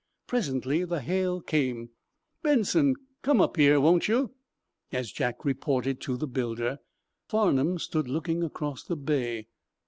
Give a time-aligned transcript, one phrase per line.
[0.25, 1.91] Presently, the hail came:
[2.41, 4.31] "Benson, come up here, won't you?"
[4.91, 6.79] As Jack reported to the builder
[7.29, 9.45] Farnum stood looking across the bay.